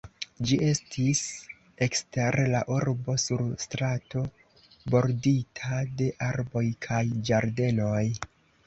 [0.51, 1.19] Ĝi estis
[1.87, 4.25] ekster la urbo sur strato
[4.97, 8.05] bordita de arboj kaj ĝardenoj.